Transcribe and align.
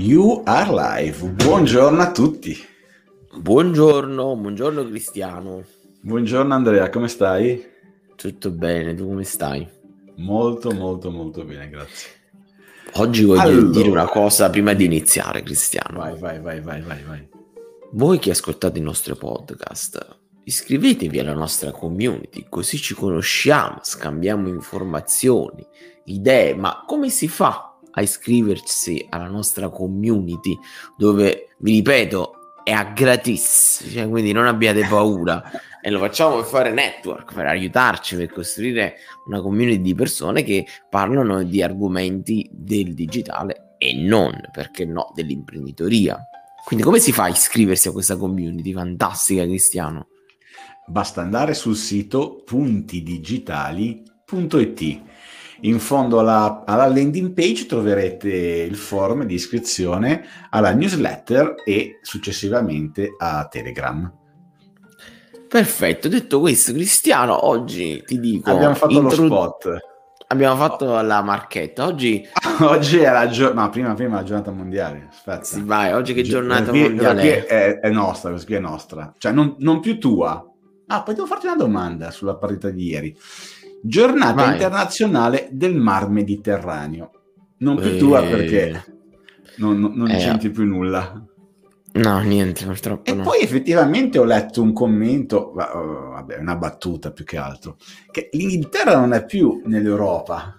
You 0.00 0.40
are 0.46 0.70
live. 0.72 1.28
Buongiorno 1.28 2.00
a 2.00 2.10
tutti. 2.10 2.56
Buongiorno, 3.36 4.34
buongiorno 4.34 4.86
Cristiano. 4.86 5.62
Buongiorno 6.00 6.54
Andrea, 6.54 6.88
come 6.88 7.06
stai? 7.06 7.62
Tutto 8.16 8.50
bene, 8.50 8.94
tu 8.94 9.06
come 9.06 9.24
stai? 9.24 9.68
Molto, 10.16 10.70
molto, 10.70 11.10
molto 11.10 11.44
bene, 11.44 11.68
grazie. 11.68 12.08
Oggi 12.94 13.24
voglio 13.24 13.42
allora... 13.42 13.68
dire 13.68 13.90
una 13.90 14.06
cosa 14.06 14.48
prima 14.48 14.72
di 14.72 14.86
iniziare, 14.86 15.42
Cristiano. 15.42 15.98
Vai, 15.98 16.18
vai, 16.18 16.40
vai, 16.40 16.60
vai, 16.62 16.80
vai, 16.80 17.02
vai. 17.06 17.28
Voi 17.92 18.18
che 18.18 18.30
ascoltate 18.30 18.78
i 18.78 18.82
nostri 18.82 19.14
podcast, 19.14 20.18
iscrivetevi 20.44 21.18
alla 21.18 21.34
nostra 21.34 21.72
community, 21.72 22.46
così 22.48 22.78
ci 22.78 22.94
conosciamo, 22.94 23.80
scambiamo 23.82 24.48
informazioni, 24.48 25.62
idee, 26.04 26.54
ma 26.54 26.84
come 26.86 27.10
si 27.10 27.28
fa 27.28 27.69
a 27.92 28.02
iscriversi 28.02 29.06
alla 29.08 29.28
nostra 29.28 29.68
community 29.68 30.58
dove, 30.96 31.54
vi 31.58 31.74
ripeto, 31.74 32.34
è 32.62 32.72
a 32.72 32.84
gratis, 32.84 33.84
cioè, 33.90 34.08
quindi 34.08 34.32
non 34.32 34.46
abbiate 34.46 34.86
paura 34.86 35.42
e 35.82 35.90
lo 35.90 35.98
facciamo 35.98 36.36
per 36.36 36.44
fare 36.44 36.72
network, 36.72 37.34
per 37.34 37.46
aiutarci, 37.46 38.16
per 38.16 38.30
costruire 38.30 38.96
una 39.26 39.40
community 39.40 39.80
di 39.80 39.94
persone 39.94 40.42
che 40.42 40.66
parlano 40.88 41.42
di 41.42 41.62
argomenti 41.62 42.48
del 42.52 42.94
digitale 42.94 43.74
e 43.78 43.94
non, 43.94 44.38
perché 44.52 44.84
no, 44.84 45.10
dell'imprenditoria. 45.14 46.18
Quindi 46.64 46.84
come 46.84 46.98
si 46.98 47.12
fa 47.12 47.24
a 47.24 47.28
iscriversi 47.28 47.88
a 47.88 47.92
questa 47.92 48.16
community 48.16 48.72
fantastica, 48.72 49.44
Cristiano? 49.44 50.08
Basta 50.86 51.20
andare 51.22 51.54
sul 51.54 51.76
sito 51.76 52.42
puntidigitali.it 52.44 55.00
in 55.62 55.78
fondo 55.78 56.18
alla, 56.18 56.62
alla, 56.66 56.86
landing 56.86 57.32
page 57.32 57.66
troverete 57.66 58.28
il 58.28 58.76
form 58.76 59.24
di 59.24 59.34
iscrizione 59.34 60.24
alla 60.50 60.72
newsletter 60.72 61.54
e 61.64 61.98
successivamente 62.02 63.14
a 63.18 63.46
Telegram. 63.48 64.12
Perfetto, 65.48 66.08
detto 66.08 66.38
questo, 66.38 66.72
Cristiano, 66.72 67.46
oggi 67.46 68.02
ti 68.06 68.20
dico... 68.20 68.50
Abbiamo 68.50 68.74
fatto 68.74 68.92
intro... 68.92 69.22
lo 69.22 69.26
spot. 69.26 69.76
Abbiamo 70.28 70.54
fatto 70.54 70.84
oh. 70.84 71.02
la 71.02 71.22
marchetta. 71.22 71.86
Oggi... 71.86 72.24
oggi 72.62 72.98
è 72.98 73.10
la 73.10 73.28
giornata... 73.28 73.62
No, 73.62 73.70
prima, 73.70 73.94
prima 73.94 74.16
la 74.16 74.22
giornata 74.22 74.52
mondiale. 74.52 75.08
Aspetta. 75.10 75.42
Sì, 75.42 75.62
vai, 75.62 75.92
oggi 75.92 76.14
che 76.14 76.22
giornata 76.22 76.70
qui, 76.70 76.82
mondiale 76.82 77.46
è? 77.46 77.78
È, 77.78 77.80
è 77.80 77.90
nostra, 77.90 78.30
questa 78.30 78.46
qui 78.46 78.56
è 78.56 78.60
nostra. 78.60 79.12
Cioè, 79.18 79.32
non, 79.32 79.56
non 79.58 79.80
più 79.80 79.98
tua. 79.98 80.44
Ah, 80.86 81.02
poi 81.02 81.14
devo 81.14 81.26
farti 81.26 81.46
una 81.46 81.56
domanda 81.56 82.12
sulla 82.12 82.36
partita 82.36 82.70
di 82.70 82.84
ieri. 82.84 83.16
Giornata 83.82 84.44
Vai. 84.44 84.52
internazionale 84.52 85.48
del 85.52 85.74
Mar 85.74 86.08
Mediterraneo. 86.08 87.10
Non 87.58 87.76
più 87.76 87.98
tua 87.98 88.22
perché 88.22 88.82
non, 89.56 89.78
non, 89.78 90.10
eh, 90.10 90.16
c'entri 90.16 90.50
più 90.50 90.64
nulla. 90.64 91.24
No, 91.92 92.20
niente, 92.20 92.64
purtroppo. 92.64 93.10
E 93.10 93.14
no. 93.14 93.22
poi 93.22 93.40
effettivamente 93.40 94.18
ho 94.18 94.24
letto 94.24 94.62
un 94.62 94.72
commento, 94.72 95.52
oh, 95.54 96.10
vabbè, 96.10 96.38
una 96.38 96.56
battuta 96.56 97.10
più 97.10 97.24
che 97.24 97.36
altro, 97.36 97.76
che 98.10 98.28
l'Inghilterra 98.32 98.96
non 98.96 99.12
è 99.12 99.24
più 99.24 99.62
nell'Europa, 99.64 100.58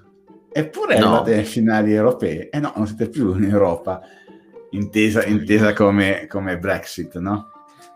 eppure 0.52 1.00
no. 1.00 1.06
arrivate 1.06 1.34
alle 1.34 1.44
finali 1.44 1.94
europee. 1.94 2.50
Eh 2.50 2.60
no, 2.60 2.74
non 2.76 2.86
siete 2.86 3.08
più 3.08 3.36
in 3.36 3.46
Europa, 3.46 4.02
intesa, 4.72 5.26
intesa 5.26 5.74
come, 5.74 6.28
come 6.28 6.58
Brexit, 6.58 7.18
no? 7.18 7.51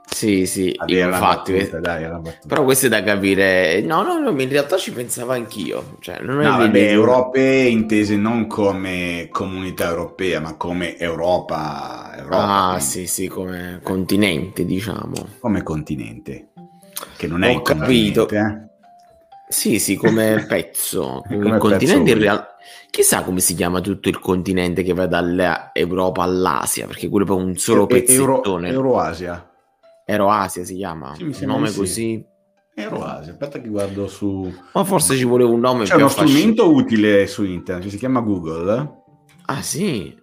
Sì, 0.08 0.45
sì, 0.45 0.73
infatti, 0.86 1.53
battuta, 1.53 1.80
dai, 1.80 2.08
però 2.48 2.64
questo 2.64 2.86
è 2.86 2.89
da 2.89 3.03
capire. 3.03 3.81
No, 3.81 4.03
no, 4.03 4.17
no, 4.20 4.30
in 4.39 4.50
realtà 4.50 4.78
ci 4.78 4.92
pensavo 4.92 5.31
anch'io. 5.31 5.97
Cioè, 6.00 6.20
non 6.22 6.38
no, 6.38 6.58
vabbè, 6.58 6.89
europee 6.89 7.67
intese 7.67 8.16
non 8.16 8.47
come 8.47 9.28
comunità 9.31 9.89
europea, 9.89 10.39
ma 10.39 10.56
come 10.56 10.97
Europa. 10.97 12.14
Europa 12.17 12.38
ah, 12.38 12.67
quindi. 12.75 12.86
sì, 12.86 13.08
sì, 13.08 13.28
come 13.28 13.80
continente, 13.84 14.63
diciamo. 14.63 15.13
Come 15.40 15.63
continente, 15.63 16.50
che 17.18 17.28
non 17.28 17.44
è 17.44 17.53
Ho 17.53 17.62
capito. 17.62 18.30
Eh? 18.30 18.68
Sì, 19.50 19.80
sì, 19.80 19.96
come 19.96 20.46
pezzo. 20.47 21.24
come 21.28 21.50
il 21.50 21.57
continente 21.57 22.12
in 22.12 22.19
realtà... 22.19 22.56
Chissà 22.90 23.24
come 23.24 23.41
si 23.41 23.56
chiama 23.56 23.81
tutto 23.81 24.07
il 24.07 24.19
continente 24.19 24.81
che 24.81 24.94
va 24.94 25.06
dall'Europa 25.06 26.24
all'Asia, 26.24 26.88
perché 26.88 27.09
quello 27.09 27.25
è 27.25 27.31
un 27.31 27.57
solo 27.57 27.85
pezzettone. 27.88 28.69
Euro, 28.69 28.88
Euroasia. 28.88 29.50
Aeroasia 30.06 30.64
si 30.64 30.76
chiama, 30.76 31.16
sì, 31.16 31.24
un 31.24 31.36
nome 31.42 31.70
sì. 31.70 31.78
così. 31.78 32.26
Aeroasia, 32.76 33.32
aspetta 33.32 33.60
che 33.60 33.70
guardo 33.70 34.08
su... 34.08 34.54
Ma 34.74 34.84
forse 34.84 35.16
ci 35.16 35.24
voleva 35.24 35.50
un 35.50 35.62
nome 35.62 35.86
C'è 35.86 35.96
uno 35.96 36.10
strumento 36.10 36.72
utile 36.72 37.26
su 37.26 37.44
internet, 37.44 37.90
si 37.90 37.98
chiama 37.98 38.20
Google. 38.20 39.04
Ah 39.46 39.62
sì? 39.62 40.16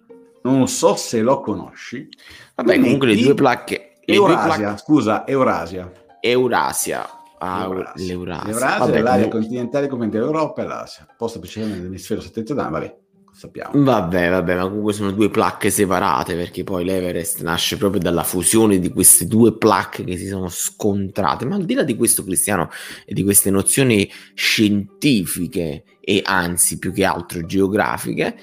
Non 0.42 0.68
so 0.68 0.94
se 0.94 1.20
lo 1.20 1.40
conosci. 1.40 2.08
Vabbè, 2.54 2.78
comunque 2.78 3.08
le 3.08 3.16
due 3.16 3.34
placche... 3.34 3.94
Le 4.04 4.14
Eurasia, 4.14 4.54
due 4.54 4.56
placche... 4.56 4.82
scusa, 4.82 5.26
Eurasia. 5.26 5.92
Eurasia. 6.20 7.08
Ah, 7.38 7.66
l'Eurasia. 7.66 8.44
L'Eurasia, 8.44 8.78
vabbè, 8.78 8.92
è 8.92 9.00
l'area 9.00 9.12
comunque... 9.12 9.38
continentale 9.40 9.88
come 9.88 10.08
l'Europa 10.08 10.62
e 10.62 10.66
l'Asia, 10.66 11.06
posta 11.16 11.38
precisamente 11.40 11.78
nell'emisfero 11.78 12.20
settentrionale, 12.20 12.70
vabbè 12.70 13.01
sappiamo. 13.32 13.82
Vabbè, 13.82 14.30
vabbè, 14.30 14.56
ma 14.56 14.68
comunque 14.68 14.92
sono 14.92 15.10
due 15.10 15.30
placche 15.30 15.70
separate 15.70 16.34
perché 16.34 16.64
poi 16.64 16.84
l'Everest 16.84 17.42
nasce 17.42 17.76
proprio 17.76 18.00
dalla 18.00 18.22
fusione 18.22 18.78
di 18.78 18.90
queste 18.90 19.26
due 19.26 19.56
placche 19.56 20.04
che 20.04 20.16
si 20.16 20.28
sono 20.28 20.48
scontrate. 20.48 21.44
Ma 21.46 21.56
al 21.56 21.64
di 21.64 21.74
là 21.74 21.82
di 21.82 21.96
questo, 21.96 22.22
Cristiano, 22.22 22.70
e 23.04 23.14
di 23.14 23.22
queste 23.22 23.50
nozioni 23.50 24.08
scientifiche 24.34 25.84
e 26.00 26.20
anzi 26.24 26.78
più 26.78 26.92
che 26.92 27.04
altro 27.04 27.44
geografiche, 27.44 28.36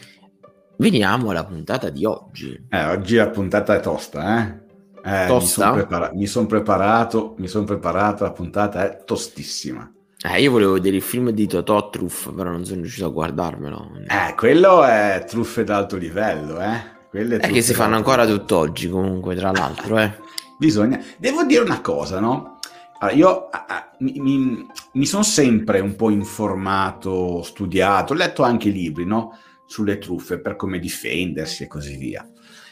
veniamo 0.78 1.30
alla 1.30 1.46
puntata 1.46 1.90
di 1.90 2.06
oggi. 2.06 2.66
Eh, 2.70 2.86
oggi 2.86 3.16
la 3.16 3.30
puntata 3.30 3.76
è 3.76 3.80
tosta, 3.80 4.66
eh? 5.04 5.24
eh 5.24 5.28
tosta? 5.28 5.36
Mi 5.36 5.46
sono 5.46 5.74
prepara- 5.74 6.12
son 6.26 6.46
preparato, 6.48 7.36
mi 7.38 7.48
sono 7.48 7.66
preparato, 7.66 8.24
la 8.24 8.32
puntata 8.32 8.90
è 8.90 9.04
tostissima. 9.06 9.92
Eh, 10.22 10.41
io 10.41 10.52
volevo 10.52 10.74
vedere 10.74 10.97
il 10.97 11.02
film 11.02 11.30
di 11.30 11.47
Totò 11.47 11.90
Truff, 11.90 12.34
però 12.34 12.52
non 12.52 12.66
sono 12.66 12.81
riuscito 12.81 13.06
a 13.06 13.09
guardarmelo. 13.09 13.91
Eh, 14.06 14.35
quello 14.35 14.84
è 14.84 15.24
truffe 15.25 15.63
d'alto 15.63 15.96
livello, 15.96 16.59
eh. 16.59 16.97
Quelle 17.09 17.38
è 17.38 17.50
che 17.50 17.62
si 17.62 17.74
fanno 17.74 17.96
ancora 17.96 18.25
tutt'oggi, 18.25 18.90
comunque, 18.90 19.34
tra 19.35 19.52
l'altro, 19.52 19.97
eh. 19.97 20.13
Bisogna... 20.58 21.02
Devo 21.18 21.46
dire 21.46 21.63
una 21.63 21.79
cosa, 21.79 22.19
no? 22.19 22.59
Allora, 23.00 23.18
io 23.18 23.47
a, 23.50 23.66
a, 23.66 23.91
mi, 24.00 24.19
mi, 24.19 24.68
mi 24.91 25.06
sono 25.06 25.24
sempre 25.24 25.79
un 25.79 25.96
po' 25.96 26.09
informato, 26.09 27.41
studiato, 27.41 28.12
ho 28.12 28.18
letto 28.18 28.44
anche 28.44 28.69
libri, 28.69 29.06
no? 29.06 29.38
Sulle 29.66 30.00
truffe, 30.00 30.40
per 30.40 30.58
come 30.58 30.79
difendersi 30.79 31.63
e 31.63 31.68
così 31.68 31.96
via. 31.96 32.29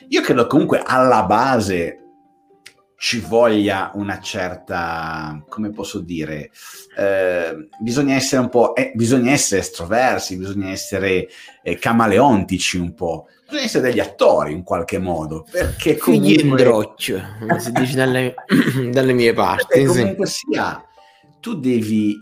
Io 0.10 0.22
credo 0.22 0.48
comunque 0.48 0.82
alla 0.86 1.24
base 1.24 2.07
ci 3.00 3.20
voglia 3.20 3.92
una 3.94 4.20
certa, 4.20 5.44
come 5.48 5.70
posso 5.70 6.00
dire, 6.00 6.50
eh, 6.98 7.68
bisogna 7.80 8.16
essere 8.16 8.42
un 8.42 8.50
po', 8.50 8.76
eh, 8.76 8.92
bisogna 8.96 9.32
essere 9.32 9.62
estroversi, 9.62 10.36
bisogna 10.36 10.72
essere 10.72 11.28
eh, 11.62 11.78
camaleontici 11.78 12.78
un 12.78 12.96
po', 12.96 13.28
bisogna 13.46 13.66
essere 13.66 13.90
degli 13.90 14.00
attori 14.00 14.52
in 14.52 14.64
qualche 14.64 14.98
modo, 14.98 15.46
perché 15.50 15.96
comunque... 15.96 16.34
In 16.34 16.56
droccio, 16.56 17.22
come 17.40 17.60
si 17.60 17.72
dice 17.72 17.96
dalle, 17.96 18.34
dalle 18.90 19.14
mie 19.14 19.34
parti. 19.34 19.86
Comunque 19.86 20.26
sì. 20.26 20.48
sia, 20.52 20.84
tu 21.40 21.60
devi 21.60 22.18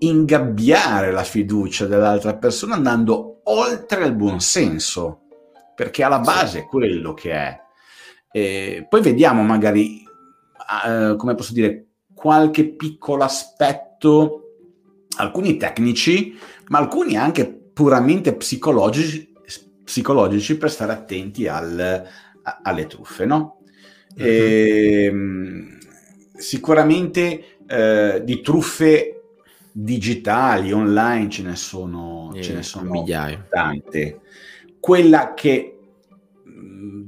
ingabbiare 0.00 1.12
la 1.12 1.24
fiducia 1.24 1.86
dell'altra 1.86 2.36
persona 2.36 2.74
andando 2.74 3.40
oltre 3.44 4.04
il 4.04 4.14
buon 4.14 4.40
senso, 4.40 5.22
perché 5.74 6.02
alla 6.02 6.20
base 6.20 6.60
è 6.60 6.64
quello 6.66 7.14
che 7.14 7.32
è. 7.32 7.62
Eh, 8.36 8.84
poi 8.88 9.00
vediamo 9.00 9.44
magari, 9.44 10.02
eh, 10.84 11.14
come 11.16 11.36
posso 11.36 11.52
dire, 11.52 11.86
qualche 12.12 12.68
piccolo 12.68 13.22
aspetto, 13.22 14.56
alcuni 15.18 15.56
tecnici, 15.56 16.36
ma 16.66 16.78
alcuni 16.78 17.16
anche 17.16 17.46
puramente 17.46 18.34
psicologici, 18.34 19.32
psicologici 19.84 20.56
per 20.56 20.68
stare 20.72 20.90
attenti 20.90 21.46
al, 21.46 21.78
a, 22.42 22.60
alle 22.60 22.88
truffe, 22.88 23.24
no? 23.24 23.60
Mm-hmm. 24.18 24.26
E, 24.26 25.12
sicuramente 26.36 27.58
eh, 27.68 28.20
di 28.24 28.40
truffe 28.40 29.22
digitali, 29.70 30.72
online, 30.72 31.28
ce 31.28 31.42
ne 31.42 31.54
sono, 31.54 32.32
eh, 32.34 32.42
ce 32.42 32.54
ne 32.54 32.62
sono 32.64 32.90
migliaia. 32.90 33.46
tante. 33.48 34.22
Quella 34.80 35.34
che 35.34 35.73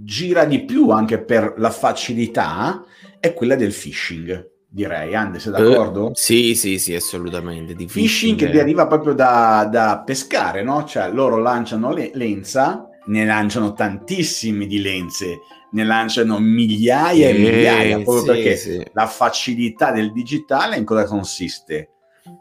gira 0.07 0.45
di 0.45 0.65
più 0.65 0.91
anche 0.91 1.19
per 1.19 1.55
la 1.59 1.71
facilità 1.71 2.85
è 3.19 3.35
quella 3.35 3.57
del 3.57 3.73
phishing 3.73 4.55
direi. 4.69 5.15
Ande, 5.15 5.39
sei 5.39 5.53
d'accordo? 5.53 6.09
Uh, 6.09 6.11
sì, 6.13 6.55
sì, 6.55 6.79
sì, 6.79 6.95
assolutamente. 6.95 7.75
Di 7.75 7.87
phishing, 7.87 8.39
che 8.39 8.51
deriva 8.51 8.87
proprio 8.87 9.15
da, 9.15 9.67
da, 9.71 10.03
pescare, 10.05 10.63
no? 10.63 10.85
Cioè 10.85 11.11
loro 11.11 11.39
lanciano 11.39 11.93
le, 11.93 12.11
lenza, 12.13 12.87
ne 13.07 13.25
lanciano 13.25 13.73
tantissimi 13.73 14.67
di 14.67 14.81
lenze, 14.81 15.39
ne 15.73 15.85
lanciano 15.85 16.39
migliaia 16.39 17.29
e, 17.29 17.31
e 17.31 17.39
migliaia, 17.39 18.01
proprio 18.03 18.21
sì, 18.21 18.27
perché 18.27 18.57
sì. 18.57 18.87
la 18.93 19.07
facilità 19.07 19.93
del 19.93 20.13
digitale 20.13 20.77
in 20.77 20.85
cosa 20.85 21.05
consiste? 21.05 21.93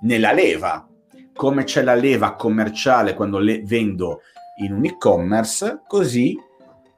Nella 0.01 0.33
leva. 0.33 0.85
Come 1.33 1.63
c'è 1.63 1.83
la 1.83 1.95
leva 1.95 2.35
commerciale 2.35 3.13
quando 3.13 3.39
le 3.39 3.61
vendo 3.63 4.21
in 4.61 4.73
un 4.73 4.85
e-commerce, 4.85 5.81
così 5.85 6.37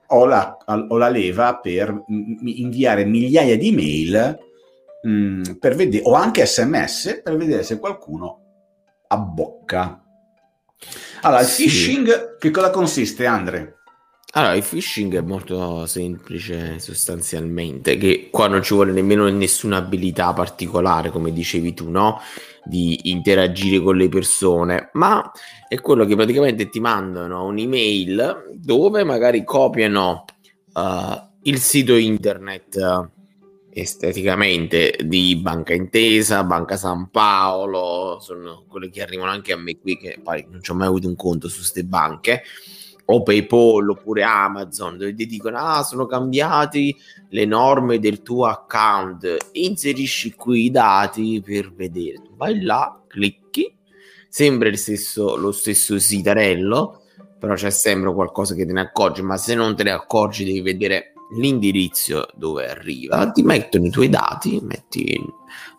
ho 0.07 0.25
la, 0.25 0.57
ho 0.65 0.98
la 0.98 1.09
leva 1.09 1.57
per 1.57 2.04
inviare 2.07 3.06
migliaia 3.06 3.57
di 3.57 3.71
mail 3.71 4.39
mh, 5.04 5.54
per 5.59 5.75
vedere, 5.75 6.04
o 6.06 6.13
anche 6.13 6.45
sms 6.45 7.21
per 7.24 7.36
vedere 7.38 7.63
se 7.63 7.80
qualcuno 7.80 8.42
abbocca. 9.07 10.01
Allora, 11.21 11.42
il 11.42 11.48
Sì. 11.48 11.63
phishing 11.63 12.38
che 12.38 12.51
cosa 12.51 12.69
consiste, 12.69 13.25
Andre? 13.25 13.76
Allora, 14.37 14.53
il 14.53 14.63
phishing 14.63 15.15
è 15.15 15.21
molto 15.21 15.87
semplice 15.87 16.77
sostanzialmente, 16.77 17.97
che 17.97 18.29
qua 18.29 18.47
non 18.47 18.61
ci 18.61 18.75
vuole 18.75 18.91
nemmeno 18.91 19.27
nessuna 19.29 19.77
abilità 19.77 20.31
particolare, 20.31 21.09
come 21.09 21.33
dicevi 21.33 21.73
tu, 21.73 21.89
no? 21.89 22.21
Di 22.63 23.09
interagire 23.09 23.79
con 23.79 23.97
le 23.97 24.09
persone, 24.09 24.91
ma 24.93 25.31
è 25.67 25.81
quello 25.81 26.05
che 26.05 26.15
praticamente 26.15 26.69
ti 26.69 26.79
mandano 26.79 27.45
un'email 27.45 28.51
dove 28.53 29.03
magari 29.03 29.43
copiano 29.43 30.25
eh, 30.71 31.21
il 31.41 31.57
sito 31.57 31.95
internet 31.95 32.75
eh, 32.75 33.09
esteticamente 33.71 34.99
di 35.03 35.35
Banca 35.37 35.73
Intesa, 35.73 36.43
Banca 36.43 36.77
San 36.77 37.09
Paolo, 37.09 38.19
sono 38.21 38.65
quelle 38.67 38.91
che 38.91 39.01
arrivano 39.01 39.31
anche 39.31 39.51
a 39.51 39.57
me 39.57 39.79
qui, 39.79 39.97
che 39.97 40.19
poi 40.23 40.45
non 40.47 40.61
ci 40.61 40.69
ho 40.69 40.75
mai 40.75 40.85
avuto 40.85 41.07
un 41.07 41.15
conto 41.15 41.47
su 41.47 41.57
queste 41.57 41.83
banche 41.83 42.43
o 43.09 43.24
PayPal 43.24 43.89
oppure 43.89 44.24
Amazon 44.24 44.98
dove 44.98 45.13
ti 45.13 45.25
dicono 45.25 45.57
ah 45.57 45.83
sono 45.83 46.06
cambiati 46.06 46.95
le 47.30 47.45
norme 47.45 48.00
del 48.00 48.21
tuo 48.21 48.45
account. 48.45 49.50
Inserisci 49.54 50.33
qui 50.33 50.65
i 50.65 50.71
dati 50.71 51.42
per 51.44 51.74
vedere. 51.74 52.21
Vai 52.36 52.62
là 52.62 53.01
clicchi 53.07 53.74
sembra 54.30 54.68
il 54.68 54.77
stesso, 54.77 55.36
lo 55.36 55.51
stesso 55.51 55.98
sitarello 55.98 57.01
però 57.39 57.54
c'è 57.54 57.69
sempre 57.69 58.13
qualcosa 58.13 58.56
che 58.56 58.65
te 58.65 58.74
ne 58.74 58.81
accorgi 58.81 59.21
ma 59.21 59.38
se 59.38 59.56
non 59.56 59.75
te 59.75 59.83
ne 59.83 59.92
accorgi 59.92 60.44
devi 60.44 60.62
vedere 60.62 61.13
l'indirizzo 61.31 62.27
dove 62.35 62.69
arriva 62.69 63.31
ti 63.31 63.41
mettono 63.41 63.85
i 63.85 63.89
tuoi 63.89 64.09
dati 64.09 64.59
metti 64.62 65.21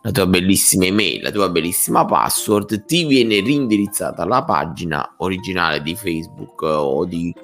la 0.03 0.11
tua 0.13 0.27
bellissima 0.27 0.87
email, 0.87 1.23
la 1.23 1.31
tua 1.31 1.49
bellissima 1.49 2.05
password, 2.05 2.85
ti 2.85 3.05
viene 3.05 3.41
rindirizzata 3.41 4.23
alla 4.23 4.45
pagina 4.45 5.15
originale 5.19 5.83
di 5.83 5.95
Facebook 5.95 6.63
o 6.63 7.05
di 7.05 7.35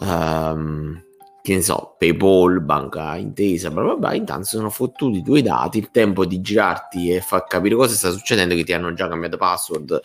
ehm, 0.00 1.04
che 1.42 1.54
ne 1.54 1.62
so, 1.62 1.94
PayPal, 1.96 2.60
banca 2.60 3.16
intesa, 3.16 3.70
bla 3.70 3.82
bla 3.82 3.94
bla. 3.94 4.14
Intanto 4.14 4.46
sono 4.46 4.68
fottuti 4.68 5.18
i 5.18 5.22
tuoi 5.22 5.42
dati, 5.42 5.78
il 5.78 5.90
tempo 5.92 6.26
di 6.26 6.40
girarti 6.40 7.12
e 7.12 7.20
far 7.20 7.44
capire 7.44 7.76
cosa 7.76 7.94
sta 7.94 8.10
succedendo, 8.10 8.56
che 8.56 8.64
ti 8.64 8.72
hanno 8.72 8.92
già 8.92 9.08
cambiato 9.08 9.36
password, 9.36 10.00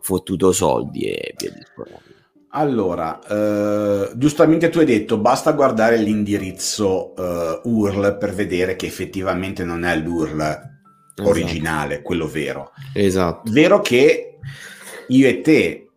fottuto 0.00 0.52
soldi 0.52 1.02
e 1.02 1.34
via 1.36 1.50
discorrendo. 1.50 2.05
Allora, 2.58 3.20
eh, 3.20 4.12
giustamente 4.14 4.70
tu 4.70 4.78
hai 4.78 4.86
detto 4.86 5.18
basta 5.18 5.52
guardare 5.52 5.98
l'indirizzo 5.98 7.14
eh, 7.14 7.60
URL 7.64 8.16
per 8.16 8.32
vedere 8.32 8.76
che 8.76 8.86
effettivamente 8.86 9.62
non 9.62 9.84
è 9.84 9.94
l'URL 9.94 10.74
originale, 11.22 12.00
quello 12.00 12.26
vero. 12.26 12.72
Esatto. 12.94 13.50
Vero 13.52 13.80
che 13.80 14.38
io 15.08 15.28
e 15.28 15.42
te, 15.42 15.90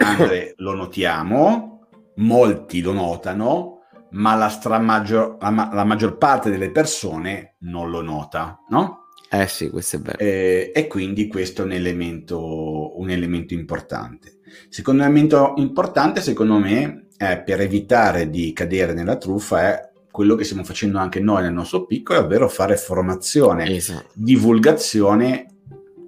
Andre, 0.00 0.52
lo 0.58 0.74
notiamo, 0.74 1.88
molti 2.16 2.82
lo 2.82 2.92
notano, 2.92 3.78
ma 4.10 4.34
la, 4.34 4.50
stramaggior, 4.50 5.38
la, 5.40 5.50
ma- 5.50 5.70
la 5.72 5.84
maggior 5.84 6.18
parte 6.18 6.50
delle 6.50 6.70
persone 6.70 7.56
non 7.60 7.88
lo 7.88 8.02
nota, 8.02 8.58
no? 8.68 9.06
Eh 9.30 9.46
sì, 9.46 9.70
questo 9.70 9.96
è 9.96 10.00
vero. 10.00 10.18
Eh, 10.18 10.72
e 10.74 10.86
quindi 10.88 11.26
questo 11.26 11.62
è 11.62 11.64
un 11.64 11.72
elemento, 11.72 13.00
un 13.00 13.08
elemento 13.08 13.54
importante. 13.54 14.40
Secondo 14.68 15.02
elemento 15.02 15.54
importante, 15.56 16.20
secondo 16.20 16.58
me, 16.58 17.06
è 17.16 17.42
per 17.42 17.60
evitare 17.60 18.30
di 18.30 18.52
cadere 18.52 18.92
nella 18.94 19.16
truffa, 19.16 19.60
è 19.60 19.90
quello 20.10 20.34
che 20.34 20.44
stiamo 20.44 20.64
facendo 20.64 20.98
anche 20.98 21.20
noi 21.20 21.42
nel 21.42 21.52
nostro 21.52 21.86
piccolo, 21.86 22.20
ovvero 22.20 22.48
fare 22.48 22.76
formazione, 22.76 23.76
Esatto. 23.76 24.08
divulgazione 24.14 25.46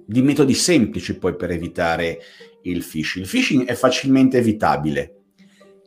di 0.05 0.21
metodi 0.21 0.53
semplici 0.53 1.17
poi 1.17 1.35
per 1.35 1.51
evitare 1.51 2.19
il 2.63 2.83
phishing. 2.83 3.25
Il 3.25 3.31
phishing 3.31 3.65
è 3.65 3.73
facilmente 3.73 4.37
evitabile. 4.37 5.15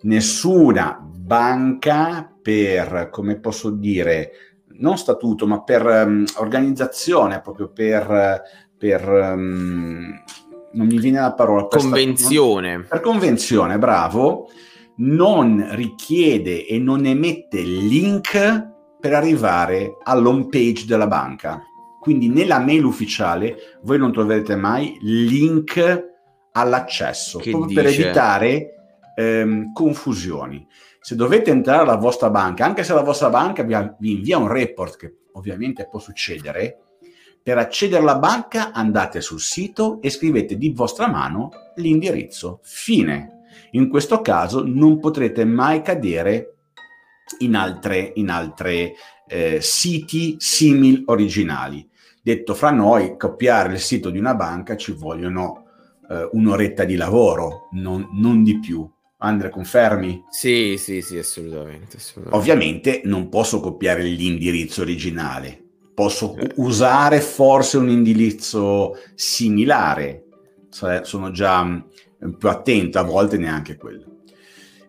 Nessuna 0.02 0.98
banca 1.00 2.32
per, 2.40 3.08
come 3.10 3.38
posso 3.38 3.70
dire, 3.70 4.30
non 4.78 4.96
statuto, 4.96 5.46
ma 5.46 5.62
per 5.62 5.84
um, 5.84 6.24
organizzazione, 6.36 7.40
proprio 7.40 7.68
per, 7.70 8.42
per 8.76 9.08
um, 9.08 10.22
non 10.72 10.86
mi 10.86 10.98
viene 10.98 11.20
la 11.20 11.32
parola. 11.32 11.66
Per 11.66 11.80
Convenzione. 11.80 12.68
Statuto, 12.70 12.88
per 12.88 13.00
convenzione, 13.00 13.78
bravo, 13.78 14.48
non 14.96 15.66
richiede 15.72 16.66
e 16.66 16.78
non 16.78 17.04
emette 17.06 17.60
link 17.60 18.66
per 19.00 19.14
arrivare 19.14 19.96
all'home 20.02 20.48
page 20.48 20.84
della 20.86 21.06
banca. 21.06 21.62
Quindi 22.00 22.28
nella 22.28 22.58
mail 22.58 22.84
ufficiale 22.84 23.56
voi 23.82 23.98
non 23.98 24.12
troverete 24.12 24.56
mai 24.56 24.96
link 25.00 26.06
all'accesso, 26.52 27.38
Che 27.38 27.50
proprio 27.50 27.74
per 27.74 27.86
dice? 27.86 28.04
evitare 28.04 28.74
ehm, 29.14 29.72
confusioni. 29.72 30.66
Se 31.00 31.14
dovete 31.14 31.50
entrare 31.50 31.82
alla 31.82 31.96
vostra 31.96 32.30
banca, 32.30 32.64
anche 32.64 32.82
se 32.84 32.92
la 32.92 33.02
vostra 33.02 33.30
banca 33.30 33.62
vi, 33.62 33.74
vi 33.98 34.12
invia 34.12 34.38
un 34.38 34.48
report, 34.48 34.96
che 34.96 35.14
ovviamente 35.32 35.86
può 35.88 35.98
succedere, 35.98 36.78
per 37.42 37.58
accedere 37.58 38.02
alla 38.02 38.18
banca 38.18 38.72
andate 38.72 39.20
sul 39.20 39.40
sito 39.40 40.00
e 40.02 40.10
scrivete 40.10 40.56
di 40.56 40.70
vostra 40.70 41.08
mano 41.08 41.50
l'indirizzo. 41.76 42.60
Fine. 42.62 43.44
In 43.72 43.88
questo 43.88 44.20
caso 44.20 44.62
non 44.64 45.00
potrete 45.00 45.44
mai 45.44 45.82
cadere 45.82 46.54
in 47.38 47.54
altre, 47.54 48.12
in 48.16 48.30
altre 48.30 48.94
eh, 49.26 49.60
siti 49.60 50.36
simil 50.38 51.02
originali. 51.06 51.86
Detto 52.22 52.54
fra 52.54 52.70
noi, 52.70 53.16
copiare 53.16 53.72
il 53.74 53.80
sito 53.80 54.10
di 54.10 54.18
una 54.18 54.34
banca 54.34 54.76
ci 54.76 54.92
vogliono 54.92 55.64
eh, 56.08 56.28
un'oretta 56.32 56.84
di 56.84 56.96
lavoro, 56.96 57.68
non, 57.72 58.08
non 58.12 58.42
di 58.42 58.58
più. 58.58 58.88
Andre, 59.20 59.50
confermi? 59.50 60.24
Sì, 60.30 60.76
sì, 60.78 61.02
sì, 61.02 61.18
assolutamente, 61.18 61.96
assolutamente. 61.96 62.36
Ovviamente 62.36 63.00
non 63.04 63.28
posso 63.28 63.60
copiare 63.60 64.02
l'indirizzo 64.04 64.82
originale, 64.82 65.67
posso 65.98 66.36
usare 66.58 67.20
forse 67.20 67.76
un 67.76 67.88
indirizzo 67.88 68.96
similare, 69.16 70.26
sono 71.02 71.32
già 71.32 71.84
più 72.38 72.48
attento, 72.48 73.00
a 73.00 73.02
volte 73.02 73.36
neanche 73.36 73.76
quello. 73.76 74.04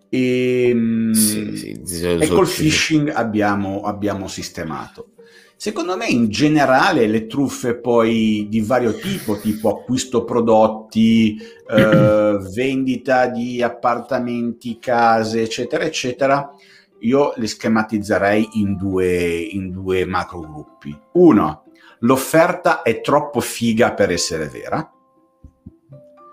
E, 0.08 1.10
sì, 1.14 1.58
sì, 1.58 1.82
sì, 1.84 2.06
e 2.06 2.28
col 2.28 2.48
phishing 2.48 3.10
abbiamo, 3.10 3.82
abbiamo 3.82 4.28
sistemato. 4.28 5.14
Secondo 5.56 5.98
me 5.98 6.06
in 6.06 6.30
generale 6.30 7.08
le 7.08 7.26
truffe 7.26 7.80
poi 7.80 8.46
di 8.48 8.62
vario 8.62 8.94
tipo, 8.94 9.40
tipo 9.40 9.80
acquisto 9.80 10.24
prodotti, 10.24 11.42
eh, 11.76 12.38
vendita 12.54 13.26
di 13.26 13.64
appartamenti, 13.64 14.78
case, 14.80 15.42
eccetera, 15.42 15.86
eccetera, 15.86 16.54
io 17.02 17.34
le 17.36 17.48
schematizzerei 17.48 18.50
in 18.54 18.76
due, 18.76 19.38
in 19.38 19.72
due 19.72 20.06
macro 20.06 20.40
gruppi. 20.40 20.98
Uno, 21.14 21.64
l'offerta 22.00 22.82
è 22.82 23.02
troppo 23.02 23.40
figa 23.40 23.94
per 23.94 24.12
essere 24.12 24.48
vera. 24.48 24.92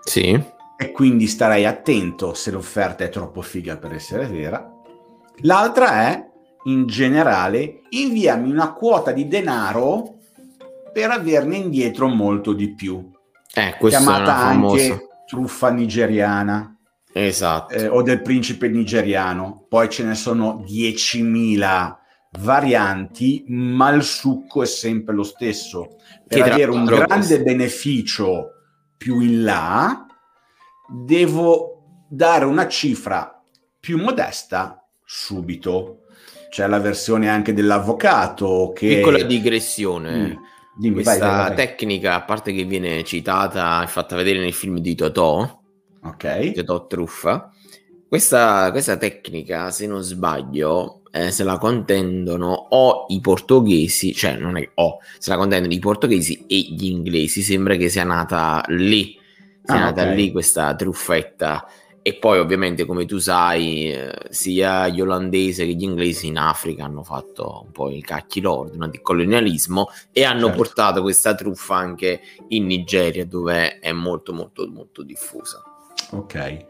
Sì. 0.03 0.41
E 0.79 0.91
quindi 0.91 1.27
starei 1.27 1.65
attento 1.65 2.33
se 2.33 2.51
l'offerta 2.51 3.03
è 3.03 3.09
troppo 3.09 3.41
figa 3.41 3.77
per 3.77 3.93
essere 3.93 4.27
vera. 4.27 4.71
L'altra 5.41 6.07
è 6.07 6.25
in 6.65 6.85
generale, 6.85 7.81
inviami 7.89 8.49
una 8.51 8.73
quota 8.73 9.11
di 9.11 9.27
denaro 9.27 10.15
per 10.91 11.11
averne 11.11 11.57
indietro 11.57 12.07
molto 12.07 12.53
di 12.53 12.73
più. 12.73 13.11
Eh, 13.53 13.77
chiamata 13.79 14.35
anche 14.35 15.07
truffa 15.25 15.69
nigeriana. 15.69 16.76
Esatto. 17.25 17.73
Eh, 17.73 17.87
o 17.87 18.01
del 18.01 18.21
principe 18.21 18.67
nigeriano. 18.69 19.65
Poi 19.67 19.89
ce 19.89 20.03
ne 20.03 20.15
sono 20.15 20.63
10.000 20.67 21.95
varianti, 22.39 23.45
ma 23.47 23.89
il 23.89 24.03
succo 24.03 24.61
è 24.61 24.65
sempre 24.65 25.15
lo 25.15 25.23
stesso. 25.23 25.95
Per 26.27 26.43
che 26.43 26.49
avere 26.49 26.71
un 26.71 26.85
grande 26.85 27.41
beneficio 27.41 28.51
più 28.97 29.19
in 29.19 29.43
là, 29.43 30.05
devo 30.87 32.05
dare 32.09 32.45
una 32.45 32.67
cifra 32.67 33.43
più 33.79 33.97
modesta 33.97 34.81
subito 35.03 36.01
c'è 36.49 36.67
la 36.67 36.79
versione 36.79 37.29
anche 37.29 37.53
dell'avvocato 37.53 38.71
che 38.73 38.95
piccola 38.95 39.21
digressione 39.23 40.17
mm. 40.17 40.35
Dimmi, 40.77 41.01
questa 41.01 41.17
vai, 41.17 41.29
vai, 41.29 41.47
vai. 41.47 41.55
tecnica 41.55 42.15
a 42.15 42.21
parte 42.23 42.53
che 42.53 42.63
viene 42.63 43.03
citata 43.03 43.83
e 43.83 43.87
fatta 43.87 44.15
vedere 44.15 44.39
nel 44.39 44.53
film 44.53 44.77
di 44.77 44.93
Totò 44.93 45.63
ok 46.03 46.51
Totò 46.51 46.87
truffa 46.87 47.51
questa, 48.07 48.71
questa 48.71 48.97
tecnica 48.97 49.69
se 49.71 49.85
non 49.85 50.01
sbaglio 50.01 51.01
eh, 51.11 51.31
se 51.31 51.43
la 51.43 51.57
contendono 51.57 52.67
o 52.69 53.05
i 53.09 53.19
portoghesi 53.19 54.13
cioè 54.13 54.37
non 54.37 54.57
è 54.57 54.69
o 54.75 54.99
se 55.17 55.29
la 55.29 55.37
contendono 55.37 55.73
i 55.73 55.79
portoghesi 55.79 56.45
e 56.47 56.57
gli 56.57 56.85
inglesi 56.85 57.41
sembra 57.41 57.75
che 57.75 57.89
sia 57.89 58.03
nata 58.03 58.63
lì 58.67 59.19
sia 59.61 59.75
ah, 59.75 59.79
nata 59.79 60.03
okay. 60.03 60.15
lì 60.15 60.31
questa 60.31 60.73
truffetta 60.75 61.67
e 62.07 62.13
poi 62.13 62.39
ovviamente 62.39 62.85
come 62.85 63.03
tu 63.05 63.17
sai 63.17 63.91
eh, 63.91 64.13
sia 64.29 64.87
gli 64.87 65.01
olandesi 65.01 65.65
che 65.65 65.73
gli 65.73 65.83
inglesi 65.83 66.27
in 66.27 66.37
Africa 66.37 66.85
hanno 66.85 67.03
fatto 67.03 67.63
un 67.65 67.71
po' 67.73 67.89
i 67.89 68.01
cacchi 68.01 68.39
loro 68.39 68.69
di 68.87 69.01
colonialismo 69.01 69.89
e 70.13 70.23
hanno 70.23 70.45
certo. 70.45 70.55
portato 70.55 71.01
questa 71.01 71.35
truffa 71.35 71.75
anche 71.75 72.21
in 72.47 72.65
Nigeria 72.65 73.25
dove 73.25 73.79
è 73.79 73.91
molto 73.91 74.31
molto 74.31 74.65
molto 74.69 75.03
diffusa. 75.03 75.61
Ok, 76.11 76.65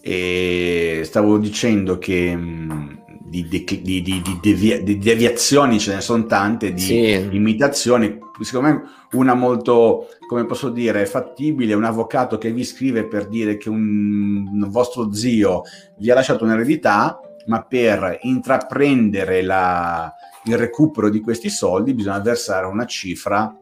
e 0.00 1.02
stavo 1.04 1.38
dicendo 1.38 1.98
che 1.98 2.34
mh, 2.34 3.00
di, 3.30 3.46
di, 3.46 3.64
di, 3.64 4.02
di, 4.02 4.22
devia- 4.42 4.82
di 4.82 4.98
deviazioni 4.98 5.78
ce 5.78 5.94
ne 5.94 6.00
sono 6.00 6.26
tante, 6.26 6.72
di 6.72 6.80
sì. 6.80 7.28
imitazioni. 7.30 8.18
Secondo 8.40 8.68
me 8.68 8.82
una 9.12 9.34
molto, 9.34 10.08
come 10.26 10.46
posso 10.46 10.70
dire, 10.70 11.06
fattibile, 11.06 11.74
un 11.74 11.84
avvocato 11.84 12.38
che 12.38 12.50
vi 12.50 12.64
scrive 12.64 13.06
per 13.06 13.28
dire 13.28 13.56
che 13.56 13.68
un, 13.68 14.48
un 14.50 14.68
vostro 14.70 15.12
zio 15.12 15.62
vi 15.98 16.10
ha 16.10 16.14
lasciato 16.14 16.42
un'eredità, 16.42 17.20
ma 17.46 17.62
per 17.62 18.18
intraprendere 18.22 19.42
la, 19.42 20.12
il 20.44 20.56
recupero 20.56 21.08
di 21.08 21.20
questi 21.20 21.50
soldi 21.50 21.94
bisogna 21.94 22.18
versare 22.20 22.66
una 22.66 22.86
cifra 22.86 23.54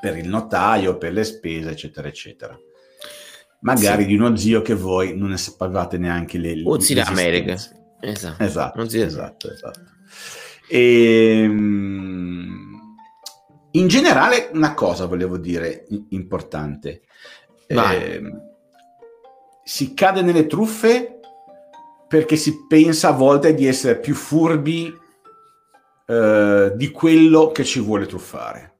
per 0.00 0.16
il 0.16 0.28
notaio, 0.28 0.96
per 0.98 1.12
le 1.12 1.24
spese, 1.24 1.70
eccetera, 1.70 2.08
eccetera. 2.08 2.58
Magari 3.62 4.02
sì. 4.02 4.08
di 4.08 4.16
uno 4.16 4.36
zio 4.36 4.62
che 4.62 4.74
voi 4.74 5.16
non 5.16 5.30
ne 5.30 5.36
sapevate 5.36 5.98
neanche 5.98 6.38
le... 6.38 6.62
O 6.64 6.78
zio 6.78 6.96
d'America. 6.96 7.52
Esatto, 8.00 8.42
esatto, 8.42 8.82
esatto, 8.82 9.50
esatto. 9.52 9.80
E, 10.68 11.42
ehm, 11.42 12.72
in 13.72 13.88
generale, 13.88 14.50
una 14.52 14.74
cosa 14.74 15.06
volevo 15.06 15.38
dire 15.38 15.86
importante. 16.10 17.02
Eh, 17.66 18.22
si 19.62 19.94
cade 19.94 20.22
nelle 20.22 20.46
truffe 20.46 21.20
perché 22.08 22.36
si 22.36 22.66
pensa 22.66 23.08
a 23.08 23.12
volte 23.12 23.54
di 23.54 23.66
essere 23.66 23.98
più 23.98 24.14
furbi 24.14 24.92
eh, 26.04 26.72
di 26.74 26.90
quello 26.90 27.52
che 27.52 27.64
ci 27.64 27.80
vuole 27.80 28.06
truffare. 28.06 28.71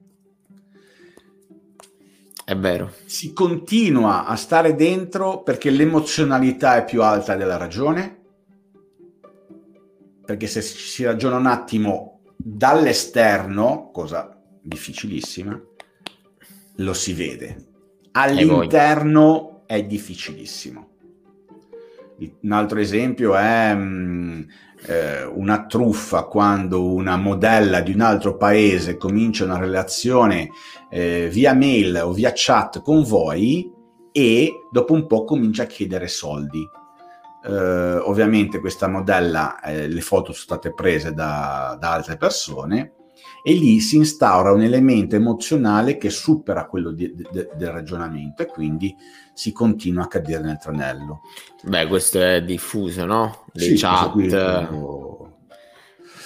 È 2.53 2.55
vero. 2.55 2.93
Si 3.05 3.33
continua 3.33 4.25
a 4.25 4.35
stare 4.35 4.75
dentro 4.75 5.41
perché 5.41 5.71
l'emozionalità 5.71 6.75
è 6.75 6.85
più 6.85 7.01
alta 7.01 7.35
della 7.35 7.57
ragione 7.57 8.21
perché 10.23 10.45
se 10.45 10.61
si 10.61 11.03
ragiona 11.03 11.37
un 11.37 11.47
attimo 11.47 12.19
dall'esterno, 12.37 13.89
cosa 13.91 14.39
difficilissima, 14.61 15.59
lo 16.75 16.93
si 16.93 17.13
vede. 17.13 17.65
All'interno 18.11 19.63
è 19.65 19.83
difficilissimo. 19.83 20.92
Un 22.41 22.51
altro 22.51 22.79
esempio 22.79 23.35
è 23.35 23.73
mh, 23.73 23.79
mm, 23.79 24.41
eh, 24.85 25.23
una 25.23 25.65
truffa 25.65 26.23
quando 26.23 26.85
una 26.85 27.17
modella 27.17 27.81
di 27.81 27.93
un 27.93 28.01
altro 28.01 28.37
paese 28.37 28.97
comincia 28.97 29.45
una 29.45 29.57
relazione 29.57 30.49
eh, 30.89 31.29
via 31.31 31.53
mail 31.53 32.01
o 32.03 32.11
via 32.11 32.31
chat 32.33 32.81
con 32.81 33.03
voi 33.03 33.71
e 34.11 34.51
dopo 34.71 34.93
un 34.93 35.07
po' 35.07 35.23
comincia 35.23 35.63
a 35.63 35.67
chiedere 35.67 36.07
soldi. 36.07 36.63
Eh, 37.45 37.51
ovviamente 37.51 38.59
questa 38.59 38.87
modella, 38.87 39.59
eh, 39.61 39.87
le 39.87 40.01
foto 40.01 40.31
sono 40.31 40.59
state 40.59 40.73
prese 40.73 41.13
da, 41.13 41.75
da, 41.79 41.91
altre 41.91 42.15
persone 42.15 42.93
e 43.43 43.53
lì 43.53 43.79
si 43.79 43.97
instaura 43.97 44.51
un 44.51 44.61
elemento 44.61 45.15
emozionale 45.15 45.97
che 45.97 46.09
supera 46.09 46.65
quello 46.65 46.91
di, 46.91 47.13
de, 47.13 47.49
del 47.55 47.69
ragionamento 47.69 48.41
e 48.43 48.45
quindi 48.47 48.95
si 49.33 49.51
continua 49.51 50.03
a 50.03 50.07
cadere 50.07 50.43
nel 50.43 50.59
tranello. 50.59 51.21
Beh, 51.63 51.87
questo 51.87 52.21
è 52.21 52.43
diffuso, 52.43 53.05
no? 53.05 53.45
Le 53.53 53.61
sì, 53.61 53.75
chat... 53.75 54.15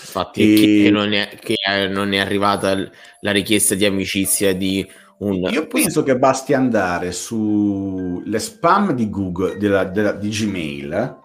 Infatti, 0.07 0.41
e... 0.41 0.83
che, 0.83 0.89
non 0.91 1.13
è, 1.13 1.37
che 1.39 1.55
non 1.89 2.13
è 2.13 2.17
arrivata 2.17 2.75
la 3.19 3.31
richiesta 3.31 3.75
di 3.75 3.85
amicizia 3.85 4.55
di 4.55 4.87
un... 5.19 5.47
Io 5.51 5.67
penso 5.67 6.03
che 6.03 6.17
basti 6.17 6.53
andare 6.53 7.11
sulle 7.11 8.39
spam 8.39 8.93
di 8.93 9.09
Google, 9.09 9.57
della, 9.57 9.83
della, 9.85 10.13
di 10.13 10.29
Gmail. 10.29 11.19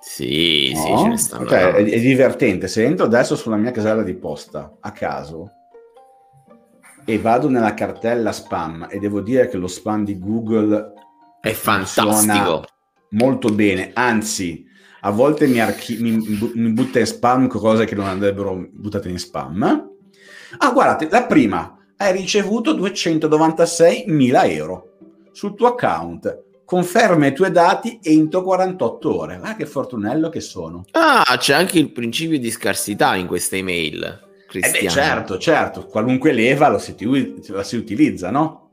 Sì, 0.00 0.72
no? 0.72 0.80
sì, 0.80 1.02
ce 1.02 1.08
ne 1.08 1.16
stanno. 1.18 1.42
Okay, 1.42 1.84
è, 1.84 1.90
è, 1.90 2.00
divertente. 2.00 2.68
Se 2.68 2.84
entro 2.84 3.06
adesso 3.06 3.36
sulla 3.36 3.56
mia 3.56 3.70
casella 3.70 4.02
di 4.02 4.14
posta 4.14 4.76
a 4.80 4.92
caso 4.92 5.52
e 7.04 7.18
vado 7.18 7.48
nella 7.48 7.74
cartella 7.74 8.32
spam 8.32 8.88
e 8.90 8.98
devo 8.98 9.20
dire 9.20 9.48
che 9.48 9.56
lo 9.56 9.66
spam 9.66 10.04
di 10.04 10.18
Google 10.18 10.92
è 11.40 11.52
fantastico. 11.52 12.64
Molto 13.12 13.48
bene, 13.48 13.90
anzi, 13.94 14.64
a 15.00 15.10
volte 15.10 15.46
mi, 15.46 15.60
archi- 15.60 15.98
mi, 16.00 16.16
mi 16.54 16.72
butta 16.72 17.00
in 17.00 17.06
spam 17.06 17.48
cose 17.48 17.84
che 17.84 17.94
non 17.94 18.06
andrebbero 18.06 18.68
buttate 18.70 19.08
in 19.08 19.18
spam. 19.18 19.88
Ah, 20.58 20.70
guardate, 20.70 21.08
la 21.10 21.24
prima 21.24 21.76
hai 21.96 22.12
ricevuto 22.12 22.74
296.000 22.74 24.50
euro 24.50 24.84
sul 25.32 25.54
tuo 25.54 25.68
account. 25.68 26.44
Conferma 26.70 27.26
i 27.26 27.34
tuoi 27.34 27.50
dati 27.50 27.98
entro 28.00 28.44
48 28.44 29.18
ore. 29.18 29.38
Guarda 29.38 29.56
che 29.56 29.66
fortunello 29.66 30.28
che 30.28 30.38
sono. 30.38 30.84
Ah, 30.92 31.36
c'è 31.36 31.52
anche 31.52 31.80
il 31.80 31.90
principio 31.90 32.38
di 32.38 32.48
scarsità 32.48 33.16
in 33.16 33.26
queste 33.26 33.56
email. 33.56 34.20
Eh 34.52 34.70
beh, 34.70 34.88
certo, 34.88 35.36
certo. 35.36 35.86
Qualunque 35.86 36.30
leva 36.30 36.68
lo 36.68 36.78
si, 36.78 36.94
la 37.48 37.64
si 37.64 37.74
utilizza, 37.74 38.30
no? 38.30 38.70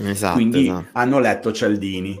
Esatto. 0.00 0.34
Quindi 0.34 0.64
esatto. 0.64 0.88
hanno 0.94 1.20
letto 1.20 1.52
Cialdini. 1.52 2.20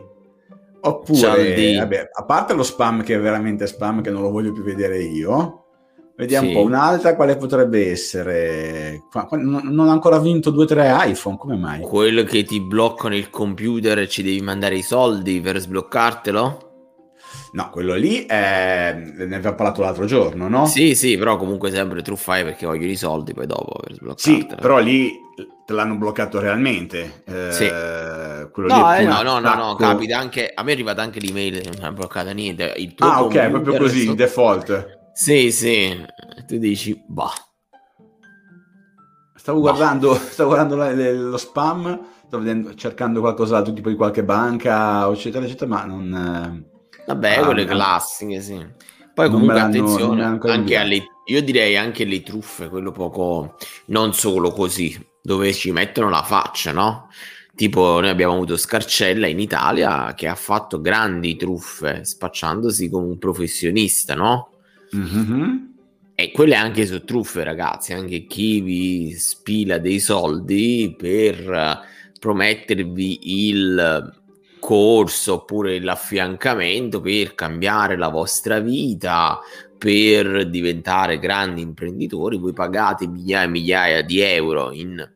Oppure, 0.82 1.18
Cialdini. 1.18 1.78
Vabbè, 1.78 2.10
a 2.12 2.24
parte 2.24 2.54
lo 2.54 2.62
spam 2.62 3.02
che 3.02 3.16
è 3.16 3.18
veramente 3.18 3.66
spam, 3.66 4.02
che 4.02 4.10
non 4.10 4.22
lo 4.22 4.30
voglio 4.30 4.52
più 4.52 4.62
vedere 4.62 5.02
io, 5.02 5.64
Vediamo 6.18 6.48
sì. 6.48 6.54
un 6.56 6.60
po', 6.60 6.66
un'altra 6.66 7.14
quale 7.14 7.36
potrebbe 7.36 7.92
essere? 7.92 9.04
Non 9.30 9.86
ha 9.88 9.92
ancora 9.92 10.18
vinto 10.18 10.50
2-3 10.50 11.10
iPhone, 11.10 11.36
come 11.36 11.56
mai? 11.56 11.78
Quello 11.78 12.24
che 12.24 12.42
ti 12.42 12.60
bloccano 12.60 13.14
il 13.14 13.30
computer 13.30 14.00
e 14.00 14.08
ci 14.08 14.24
devi 14.24 14.40
mandare 14.40 14.74
i 14.74 14.82
soldi 14.82 15.40
per 15.40 15.60
sbloccartelo? 15.60 16.70
No, 17.52 17.70
quello 17.70 17.94
lì 17.94 18.26
è... 18.26 19.00
ne 19.00 19.36
abbiamo 19.36 19.54
parlato 19.54 19.82
l'altro 19.82 20.06
giorno, 20.06 20.48
no? 20.48 20.66
Sì, 20.66 20.96
sì, 20.96 21.16
però 21.16 21.36
comunque 21.36 21.70
sempre 21.70 22.02
truffai 22.02 22.42
perché 22.42 22.66
vogliono 22.66 22.90
i 22.90 22.96
soldi 22.96 23.32
poi 23.32 23.46
dopo 23.46 23.78
per 23.80 23.94
sbloccartelo. 23.94 24.48
Sì, 24.48 24.54
però 24.60 24.78
lì 24.78 25.12
te 25.64 25.72
l'hanno 25.72 25.94
bloccato 25.94 26.40
realmente. 26.40 27.22
Eh, 27.26 27.52
sì. 27.52 27.68
No, 27.68 28.94
eh, 28.96 29.04
no, 29.04 29.22
no, 29.22 29.38
no, 29.38 29.54
no, 29.54 29.76
capita 29.76 30.18
anche... 30.18 30.50
A 30.52 30.64
me 30.64 30.70
è 30.70 30.74
arrivata 30.74 31.00
anche 31.00 31.20
l'email, 31.20 31.62
non 31.76 31.84
ha 31.84 31.92
bloccato 31.92 32.32
niente. 32.32 32.74
Il 32.76 32.92
ah, 32.98 33.22
ok, 33.22 33.50
proprio 33.50 33.76
così, 33.76 34.02
so... 34.02 34.14
default. 34.14 34.97
Sì, 35.20 35.50
sì, 35.50 36.00
tu 36.46 36.58
dici, 36.58 36.96
bah. 37.08 37.32
Stavo 39.34 39.60
bah. 39.60 39.70
guardando, 39.70 40.14
stavo 40.30 40.50
guardando 40.50 40.76
la, 40.76 40.92
le, 40.92 41.12
lo 41.12 41.36
spam, 41.36 42.00
stavo 42.24 42.44
vedendo, 42.44 42.72
cercando 42.76 43.18
qualcos'altro, 43.18 43.72
tipo 43.72 43.88
di 43.88 43.96
qualche 43.96 44.22
banca, 44.22 45.10
eccetera, 45.10 45.44
eccetera, 45.44 45.68
ma 45.68 45.84
non... 45.86 46.64
Vabbè, 47.04 47.34
ah, 47.38 47.44
quelle 47.46 47.64
classiche, 47.64 48.40
sì. 48.40 48.64
Poi 49.12 49.28
comunque 49.28 49.58
attenzione, 49.58 50.22
anche 50.24 50.76
alle, 50.76 51.04
io 51.24 51.42
direi 51.42 51.76
anche 51.76 52.04
le 52.04 52.22
truffe, 52.22 52.68
quello 52.68 52.92
poco, 52.92 53.56
non 53.86 54.14
solo 54.14 54.52
così, 54.52 55.04
dove 55.20 55.52
ci 55.52 55.72
mettono 55.72 56.10
la 56.10 56.22
faccia, 56.22 56.70
no? 56.70 57.08
Tipo, 57.56 57.98
noi 57.98 58.10
abbiamo 58.10 58.34
avuto 58.34 58.56
Scarcella 58.56 59.26
in 59.26 59.40
Italia 59.40 60.14
che 60.14 60.28
ha 60.28 60.36
fatto 60.36 60.80
grandi 60.80 61.34
truffe, 61.34 62.04
spacciandosi 62.04 62.88
come 62.88 63.08
un 63.08 63.18
professionista, 63.18 64.14
no? 64.14 64.52
Mm-hmm. 64.96 65.56
E 66.14 66.32
quelle 66.32 66.56
anche 66.56 66.84
su 66.84 67.04
truffe, 67.04 67.44
ragazzi, 67.44 67.92
anche 67.92 68.26
chi 68.26 68.60
vi 68.60 69.12
spila 69.12 69.78
dei 69.78 70.00
soldi 70.00 70.94
per 70.98 71.80
promettervi 72.18 73.46
il 73.46 74.16
corso 74.58 75.34
oppure 75.34 75.80
l'affiancamento 75.80 77.00
per 77.00 77.36
cambiare 77.36 77.96
la 77.96 78.08
vostra 78.08 78.58
vita, 78.58 79.38
per 79.78 80.48
diventare 80.48 81.20
grandi 81.20 81.62
imprenditori, 81.62 82.36
voi 82.36 82.52
pagate 82.52 83.06
migliaia 83.06 83.44
e 83.44 83.48
migliaia 83.48 84.02
di 84.02 84.18
euro 84.18 84.72
in 84.72 85.08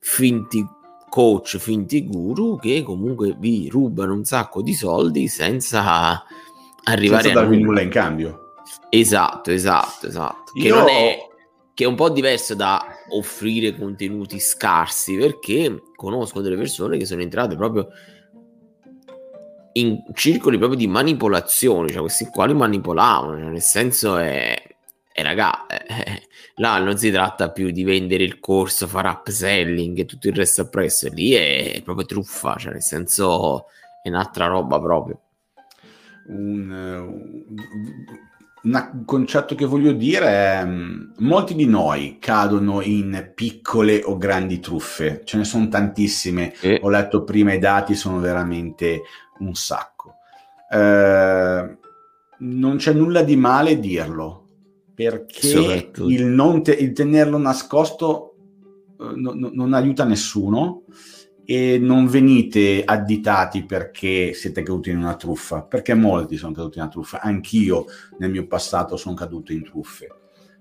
finti 0.00 0.66
coach, 1.10 1.58
finti 1.58 2.06
guru 2.06 2.58
che 2.58 2.82
comunque 2.82 3.36
vi 3.38 3.68
rubano 3.70 4.14
un 4.14 4.24
sacco 4.24 4.62
di 4.62 4.72
soldi 4.72 5.28
senza 5.28 6.24
arrivare 6.84 7.22
senza 7.22 7.38
a 7.38 7.42
darvi 7.42 7.60
nulla 7.60 7.82
in 7.82 7.90
cambio. 7.90 8.47
Esatto, 8.90 9.50
esatto, 9.50 10.06
esatto. 10.06 10.52
Io... 10.54 10.62
Che 10.62 10.68
non 10.70 10.88
è 10.88 11.28
che 11.78 11.84
è 11.84 11.86
un 11.86 11.94
po' 11.94 12.10
diverso 12.10 12.56
da 12.56 12.84
offrire 13.10 13.72
contenuti 13.76 14.40
scarsi 14.40 15.16
perché 15.16 15.80
conosco 15.94 16.40
delle 16.40 16.56
persone 16.56 16.98
che 16.98 17.06
sono 17.06 17.22
entrate 17.22 17.54
proprio 17.54 17.86
in 19.74 20.02
circoli 20.12 20.58
proprio 20.58 20.76
di 20.76 20.88
manipolazione, 20.88 21.88
cioè 21.90 22.00
questi 22.00 22.26
quali 22.26 22.52
manipolavano, 22.52 23.38
cioè 23.38 23.50
nel 23.50 23.62
senso 23.62 24.16
è, 24.16 24.60
è 25.12 25.22
raga, 25.22 25.66
eh, 25.66 26.26
là 26.56 26.78
non 26.80 26.98
si 26.98 27.12
tratta 27.12 27.52
più 27.52 27.70
di 27.70 27.84
vendere 27.84 28.24
il 28.24 28.40
corso, 28.40 28.88
fare 28.88 29.10
upselling 29.10 29.98
e 29.98 30.04
tutto 30.04 30.26
il 30.26 30.34
resto 30.34 30.62
appresso, 30.62 31.08
lì 31.12 31.30
è, 31.30 31.74
è 31.74 31.82
proprio 31.82 32.06
truffa, 32.06 32.56
cioè 32.56 32.72
nel 32.72 32.82
senso 32.82 33.66
è 34.02 34.08
un'altra 34.08 34.46
roba 34.46 34.80
proprio. 34.80 35.20
un, 36.26 37.44
un 38.62 39.04
concetto 39.04 39.54
che 39.54 39.64
voglio 39.64 39.92
dire 39.92 40.26
è 40.26 40.64
mm, 40.64 41.10
molti 41.18 41.54
di 41.54 41.66
noi 41.66 42.18
cadono 42.18 42.80
in 42.82 43.32
piccole 43.34 44.02
o 44.02 44.16
grandi 44.16 44.58
truffe, 44.60 45.22
ce 45.24 45.36
ne 45.36 45.44
sono 45.44 45.68
tantissime, 45.68 46.54
e... 46.60 46.80
ho 46.82 46.88
letto 46.88 47.24
prima 47.24 47.52
i 47.52 47.58
dati, 47.58 47.94
sono 47.94 48.18
veramente 48.18 49.02
un 49.38 49.54
sacco. 49.54 50.14
Eh, 50.70 51.76
non 52.40 52.76
c'è 52.76 52.92
nulla 52.92 53.22
di 53.22 53.36
male 53.36 53.78
dirlo, 53.78 54.46
perché 54.94 55.92
il, 56.06 56.24
non 56.26 56.62
te- 56.62 56.72
il 56.72 56.92
tenerlo 56.92 57.38
nascosto 57.38 58.34
eh, 59.00 59.12
no, 59.14 59.32
no, 59.34 59.50
non 59.52 59.72
aiuta 59.72 60.04
nessuno 60.04 60.82
e 61.50 61.78
non 61.78 62.08
venite 62.08 62.82
additati 62.84 63.64
perché 63.64 64.34
siete 64.34 64.62
caduti 64.62 64.90
in 64.90 64.98
una 64.98 65.16
truffa, 65.16 65.62
perché 65.62 65.94
molti 65.94 66.36
sono 66.36 66.52
caduti 66.52 66.76
in 66.76 66.82
una 66.82 66.92
truffa, 66.92 67.22
anch'io 67.22 67.86
nel 68.18 68.30
mio 68.30 68.46
passato 68.46 68.98
sono 68.98 69.14
caduto 69.14 69.52
in 69.52 69.64
truffe. 69.64 70.08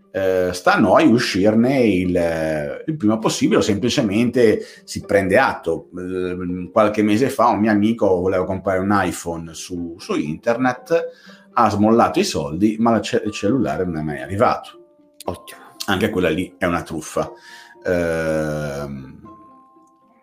Eh, 0.09 0.51
sta 0.53 0.75
a 0.75 0.79
noi 0.79 1.05
uscirne 1.07 1.81
il, 1.81 2.83
il, 2.85 2.95
prima 2.95 3.17
possibile 3.17 3.57
o 3.57 3.61
semplicemente 3.61 4.61
si 4.85 5.01
prende 5.01 5.37
atto. 5.37 5.89
Eh, 5.93 6.69
qualche 6.71 7.01
mese 7.03 7.27
fa 7.27 7.47
un 7.47 7.59
mio 7.59 7.71
amico 7.71 8.07
voleva 8.21 8.45
comprare 8.45 8.79
un 8.79 8.97
iPhone 8.97 9.53
su, 9.53 9.95
su 9.99 10.15
internet, 10.15 11.03
ha 11.51 11.69
smollato 11.69 12.19
i 12.19 12.23
soldi, 12.23 12.77
ma 12.79 12.95
il 12.95 13.31
cellulare 13.31 13.83
non 13.83 13.97
è 13.97 14.01
mai 14.03 14.21
arrivato. 14.21 15.09
Ottimo. 15.25 15.59
Anche 15.87 16.09
quella 16.09 16.29
lì 16.29 16.55
è 16.57 16.63
una 16.63 16.81
truffa. 16.81 17.29
Eh, 17.83 19.15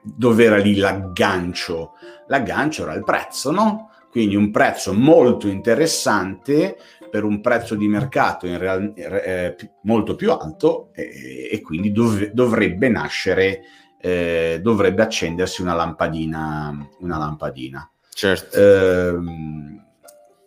dove 0.05 0.45
era 0.45 0.59
lì 0.59 0.77
l'aggancio? 0.77 1.93
L'aggancio 2.29 2.83
era 2.83 2.93
il 2.95 3.05
prezzo, 3.05 3.51
no? 3.51 3.91
Quindi 4.11 4.37
un 4.37 4.51
prezzo 4.51 4.93
molto 4.93 5.49
interessante 5.49 6.77
per 7.11 7.25
un 7.25 7.41
prezzo 7.41 7.75
di 7.75 7.89
mercato 7.89 8.47
in 8.47 8.59
real, 8.59 8.93
eh, 8.95 9.57
molto 9.83 10.15
più 10.15 10.31
alto 10.31 10.91
eh, 10.95 11.49
e 11.51 11.61
quindi 11.61 11.91
dov- 11.91 12.31
dovrebbe 12.31 12.89
nascere, 12.89 13.63
eh, 14.01 14.61
dovrebbe 14.63 15.03
accendersi 15.03 15.63
una 15.63 15.75
lampadina. 15.75 16.77
Una 17.01 17.19
lampadina. 17.19 17.91
Certo. 18.09 18.57
Ehm, 18.57 19.85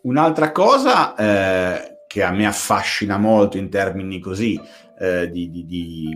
un'altra 0.03 0.51
cosa 0.51 1.15
eh, 1.15 2.03
che 2.07 2.23
a 2.23 2.31
me 2.31 2.45
affascina 2.45 3.17
molto 3.17 3.57
in 3.57 3.69
termini 3.69 4.19
così 4.19 4.59
eh, 4.99 5.29
di, 5.29 5.49
di, 5.49 5.65
di 5.65 6.09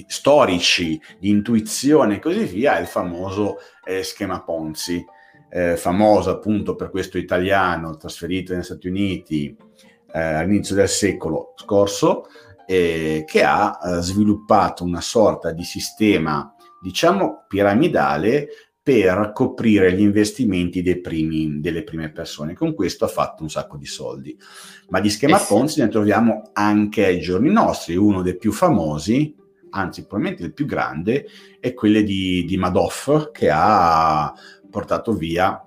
di, 0.00 0.04
storici, 0.08 1.00
di 1.18 1.28
intuizione 1.28 2.16
e 2.16 2.18
così 2.18 2.44
via, 2.44 2.76
è 2.76 2.80
il 2.80 2.86
famoso 2.86 3.58
eh, 3.84 4.02
schema 4.02 4.42
Ponzi, 4.42 5.04
eh, 5.50 5.76
famoso 5.76 6.30
appunto 6.30 6.76
per 6.76 6.90
questo 6.90 7.18
italiano 7.18 7.96
trasferito 7.96 8.52
negli 8.52 8.62
Stati 8.62 8.88
Uniti 8.88 9.56
eh, 10.12 10.20
all'inizio 10.20 10.74
del 10.74 10.88
secolo 10.88 11.54
scorso, 11.56 12.26
che 12.70 13.42
ha 13.44 13.78
eh, 13.82 14.00
sviluppato 14.00 14.84
una 14.84 15.00
sorta 15.00 15.50
di 15.50 15.64
sistema, 15.64 16.54
diciamo, 16.80 17.44
piramidale 17.48 18.46
per 18.80 19.32
coprire 19.34 19.92
gli 19.92 20.02
investimenti 20.02 20.82
primi, 21.00 21.60
delle 21.60 21.82
prime 21.82 22.12
persone. 22.12 22.54
Con 22.54 22.72
questo 22.74 23.04
ha 23.04 23.08
fatto 23.08 23.42
un 23.42 23.50
sacco 23.50 23.76
di 23.76 23.86
soldi. 23.86 24.38
Ma 24.88 25.00
di 25.00 25.10
schema 25.10 25.36
eh 25.36 25.40
sì. 25.40 25.46
Ponzi 25.48 25.80
ne 25.80 25.88
troviamo 25.88 26.50
anche 26.52 27.06
ai 27.06 27.20
giorni 27.20 27.50
nostri. 27.50 27.96
Uno 27.96 28.22
dei 28.22 28.36
più 28.36 28.52
famosi 28.52 29.34
anzi 29.70 30.02
probabilmente 30.02 30.44
il 30.44 30.52
più 30.52 30.66
grande, 30.66 31.26
è 31.58 31.74
quella 31.74 32.00
di, 32.00 32.44
di 32.44 32.56
Madoff 32.56 33.30
che 33.32 33.50
ha 33.52 34.32
portato 34.68 35.12
via 35.14 35.64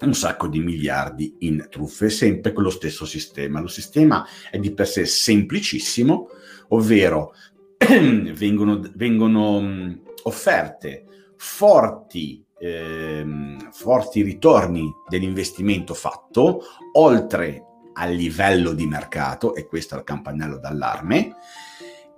un 0.00 0.14
sacco 0.14 0.46
di 0.46 0.60
miliardi 0.60 1.36
in 1.40 1.66
truffe, 1.68 2.08
sempre 2.08 2.52
con 2.52 2.62
lo 2.62 2.70
stesso 2.70 3.04
sistema. 3.04 3.60
Lo 3.60 3.66
sistema 3.66 4.24
è 4.50 4.58
di 4.58 4.72
per 4.72 4.86
sé 4.86 5.04
semplicissimo, 5.06 6.28
ovvero 6.68 7.34
vengono, 7.78 8.80
vengono 8.94 9.98
offerte 10.22 11.32
forti, 11.36 12.44
ehm, 12.58 13.70
forti 13.72 14.22
ritorni 14.22 14.88
dell'investimento 15.08 15.94
fatto, 15.94 16.62
oltre 16.92 17.64
al 17.94 18.12
livello 18.12 18.72
di 18.72 18.86
mercato, 18.86 19.54
e 19.54 19.66
questo 19.66 19.96
è 19.96 19.98
il 19.98 20.04
campanello 20.04 20.58
d'allarme, 20.58 21.34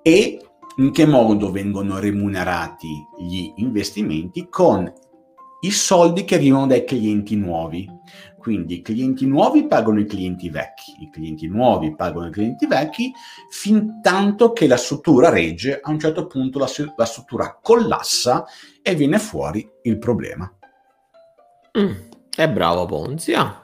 e 0.03 0.50
in 0.81 0.93
che 0.93 1.05
modo 1.05 1.51
vengono 1.51 1.99
remunerati 1.99 3.07
gli 3.19 3.53
investimenti 3.57 4.49
con 4.49 4.90
i 5.61 5.71
soldi 5.71 6.25
che 6.25 6.37
arrivano 6.37 6.66
dai 6.66 6.85
clienti 6.85 7.37
nuovi. 7.37 7.87
Quindi 8.38 8.77
i 8.77 8.83
clienti 8.83 9.27
nuovi 9.27 9.66
pagano 9.66 10.01
i 10.01 10.07
clienti 10.07 10.49
vecchi, 10.49 10.95
i 11.01 11.11
clienti 11.11 11.47
nuovi 11.47 11.95
pagano 11.95 12.29
i 12.29 12.31
clienti 12.31 12.66
vecchi, 12.66 13.12
fin 13.51 14.01
tanto 14.01 14.53
che 14.53 14.66
la 14.66 14.79
struttura 14.79 15.29
regge, 15.29 15.81
a 15.83 15.90
un 15.90 15.99
certo 15.99 16.27
punto 16.27 16.59
la, 16.59 16.69
la 16.97 17.05
struttura 17.05 17.59
collassa 17.62 18.47
e 18.81 18.95
viene 18.95 19.19
fuori 19.19 19.69
il 19.83 19.99
problema. 19.99 20.51
Mm, 21.79 21.93
è 22.35 22.49
bravo 22.49 22.87
Ponzi, 22.87 23.35
ah. 23.35 23.62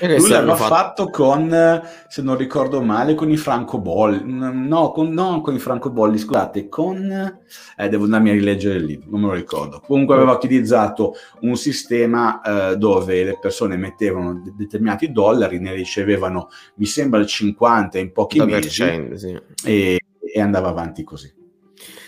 Lui 0.00 0.28
l'aveva 0.28 0.54
fatto... 0.54 0.74
fatto... 0.74 1.10
con, 1.10 1.82
se 2.08 2.22
non 2.22 2.36
ricordo 2.36 2.80
male, 2.80 3.14
con 3.14 3.30
i 3.30 3.36
francobolli. 3.36 4.22
No, 4.24 4.92
con, 4.92 5.10
no, 5.10 5.40
con 5.40 5.54
i 5.54 5.58
francobolli, 5.58 6.18
scusate, 6.18 6.68
con... 6.68 7.38
Eh, 7.76 7.88
devo 7.88 8.04
andarmi 8.04 8.30
a 8.30 8.34
rileggere 8.34 8.78
il 8.78 8.84
libro, 8.84 9.10
non 9.10 9.20
me 9.20 9.26
lo 9.28 9.32
ricordo. 9.34 9.82
Comunque 9.84 10.14
aveva 10.14 10.32
utilizzato 10.32 11.14
un 11.40 11.56
sistema 11.56 12.40
eh, 12.40 12.76
dove 12.76 13.24
le 13.24 13.38
persone 13.38 13.76
mettevano 13.76 14.42
determinati 14.56 15.12
dollari, 15.12 15.58
ne 15.58 15.74
ricevevano, 15.74 16.48
mi 16.76 16.86
sembra, 16.86 17.20
il 17.20 17.26
50 17.26 17.98
in 17.98 18.12
pochi 18.12 18.40
mesi. 18.40 18.70
Sì. 19.16 19.40
E, 19.64 19.98
e 20.32 20.40
andava 20.40 20.68
avanti 20.68 21.02
così. 21.02 21.39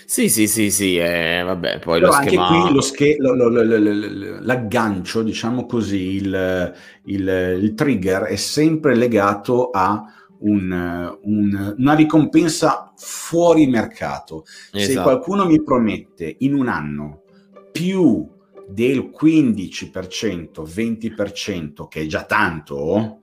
Sì, 0.04 0.28
sì, 0.28 0.46
sì, 0.46 0.70
sì, 0.70 0.96
eh, 0.96 1.42
vabbè, 1.44 1.78
poi 1.78 2.00
Però 2.00 2.10
lo 2.10 2.16
anche 2.16 2.28
schema... 2.30 2.62
qui 2.62 2.74
lo 2.74 2.80
sch- 2.80 3.16
lo, 3.18 3.34
lo, 3.34 4.38
l'aggancio, 4.40 5.22
diciamo 5.22 5.66
così, 5.66 6.16
il, 6.16 6.74
il, 7.04 7.58
il, 7.60 7.74
trigger 7.74 8.22
è 8.22 8.36
sempre 8.36 8.94
legato 8.94 9.70
a 9.70 10.04
un, 10.40 11.18
un, 11.22 11.74
una 11.78 11.94
ricompensa 11.94 12.92
fuori 12.96 13.66
mercato. 13.66 14.44
Esatto. 14.72 14.92
Se 14.92 15.00
qualcuno 15.00 15.46
mi 15.46 15.62
promette 15.62 16.36
in 16.38 16.54
un 16.54 16.68
anno 16.68 17.22
più 17.70 18.28
del 18.68 19.10
15%, 19.10 20.62
20%, 20.62 21.88
che 21.88 22.00
è 22.02 22.06
già 22.06 22.24
tanto, 22.24 23.20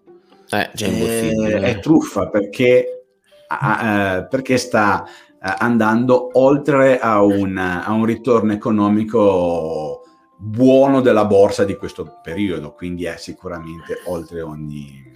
eh, 0.50 0.72
è, 0.72 1.60
è 1.60 1.80
truffa 1.80 2.28
perché, 2.28 3.06
uh, 3.50 4.28
perché 4.28 4.58
sta 4.58 5.06
eh, 5.06 5.10
andando 5.40 6.30
oltre 6.34 7.00
a 7.00 7.22
un, 7.22 7.58
a 7.58 7.92
un 7.92 8.06
ritorno 8.06 8.54
economico 8.54 10.04
buono 10.42 11.02
della 11.02 11.26
borsa 11.26 11.66
di 11.66 11.76
questo 11.76 12.20
periodo, 12.24 12.74
quindi 12.74 13.06
è 13.06 13.16
sicuramente 13.18 14.02
oltre 14.06 14.42
ogni... 14.42 15.12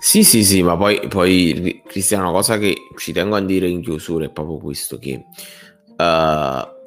Sì, 0.00 0.22
sì, 0.22 0.44
sì, 0.44 0.62
ma 0.62 0.76
poi, 0.76 1.06
poi 1.08 1.82
Cristiano, 1.86 2.24
una 2.24 2.32
cosa 2.32 2.56
che 2.56 2.74
ci 2.96 3.12
tengo 3.12 3.36
a 3.36 3.40
dire 3.40 3.68
in 3.68 3.82
chiusura 3.82 4.24
è 4.24 4.30
proprio 4.30 4.58
questo, 4.58 4.98
che 4.98 5.24
uh, 5.86 6.78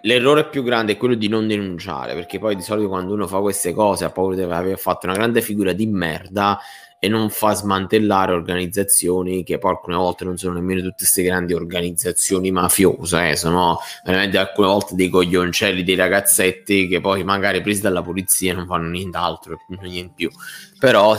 l'errore 0.00 0.48
più 0.48 0.62
grande 0.62 0.92
è 0.92 0.96
quello 0.96 1.14
di 1.14 1.28
non 1.28 1.46
denunciare, 1.46 2.14
perché 2.14 2.38
poi 2.38 2.56
di 2.56 2.62
solito 2.62 2.88
quando 2.88 3.12
uno 3.12 3.26
fa 3.26 3.38
queste 3.40 3.72
cose 3.72 4.04
ha 4.04 4.10
paura 4.10 4.34
di 4.34 4.42
aver 4.42 4.78
fatto 4.78 5.06
una 5.06 5.14
grande 5.14 5.40
figura 5.40 5.72
di 5.72 5.86
merda 5.86 6.58
e 7.04 7.08
non 7.08 7.30
fa 7.30 7.52
smantellare 7.52 8.32
organizzazioni 8.32 9.42
che 9.42 9.58
poi 9.58 9.72
alcune 9.72 9.96
volte 9.96 10.22
non 10.22 10.36
sono 10.36 10.54
nemmeno 10.54 10.82
tutte 10.82 10.98
queste 10.98 11.24
grandi 11.24 11.52
organizzazioni 11.52 12.52
mafiose, 12.52 13.30
eh, 13.30 13.36
sono 13.36 13.80
veramente 14.04 14.38
alcune 14.38 14.68
volte 14.68 14.94
dei 14.94 15.08
coglioncelli, 15.08 15.82
dei 15.82 15.96
ragazzetti 15.96 16.86
che 16.86 17.00
poi 17.00 17.24
magari 17.24 17.60
presi 17.60 17.80
dalla 17.80 18.02
polizia 18.02 18.54
non 18.54 18.66
fanno 18.66 18.88
nient'altro, 18.88 19.56
niente 19.80 20.12
più. 20.14 20.30
Però 20.78 21.16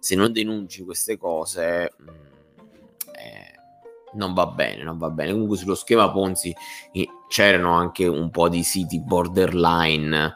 se 0.00 0.16
non 0.16 0.32
denunci 0.32 0.82
queste 0.82 1.16
cose 1.16 1.94
mm, 2.02 2.08
eh, 3.14 3.54
non 4.14 4.34
va 4.34 4.46
bene, 4.46 4.82
non 4.82 4.98
va 4.98 5.10
bene. 5.10 5.30
Comunque 5.30 5.58
sullo 5.58 5.76
schema 5.76 6.10
Ponzi 6.10 6.52
eh, 6.90 7.08
c'erano 7.28 7.74
anche 7.74 8.04
un 8.04 8.30
po' 8.30 8.48
di 8.48 8.64
siti 8.64 9.00
borderline 9.00 10.34